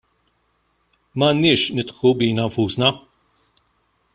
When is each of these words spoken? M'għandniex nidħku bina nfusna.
M'għandniex 1.23 1.67
nidħku 1.81 2.13
bina 2.23 2.49
nfusna. 2.51 2.91